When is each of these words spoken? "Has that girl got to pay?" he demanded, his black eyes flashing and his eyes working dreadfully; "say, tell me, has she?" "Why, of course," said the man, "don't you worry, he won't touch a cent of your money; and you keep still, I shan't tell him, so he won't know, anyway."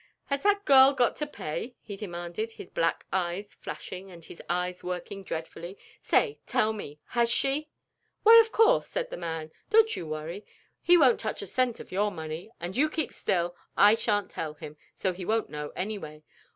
"Has 0.31 0.41
that 0.41 0.65
girl 0.65 0.93
got 0.93 1.15
to 1.17 1.27
pay?" 1.27 1.75
he 1.79 1.95
demanded, 1.95 2.53
his 2.53 2.71
black 2.71 3.05
eyes 3.13 3.53
flashing 3.53 4.09
and 4.09 4.25
his 4.25 4.41
eyes 4.49 4.83
working 4.83 5.21
dreadfully; 5.23 5.77
"say, 6.01 6.39
tell 6.47 6.73
me, 6.73 6.99
has 7.09 7.29
she?" 7.29 7.69
"Why, 8.23 8.39
of 8.39 8.51
course," 8.51 8.87
said 8.87 9.11
the 9.11 9.17
man, 9.17 9.51
"don't 9.69 9.95
you 9.95 10.07
worry, 10.07 10.43
he 10.81 10.97
won't 10.97 11.19
touch 11.19 11.43
a 11.43 11.45
cent 11.45 11.79
of 11.79 11.91
your 11.91 12.09
money; 12.11 12.49
and 12.59 12.75
you 12.75 12.89
keep 12.89 13.13
still, 13.13 13.55
I 13.77 13.93
shan't 13.93 14.31
tell 14.31 14.55
him, 14.55 14.75
so 14.95 15.13
he 15.13 15.23
won't 15.23 15.51
know, 15.51 15.69
anyway." 15.75 16.23